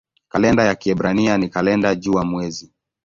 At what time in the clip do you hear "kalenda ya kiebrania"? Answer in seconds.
0.29-1.37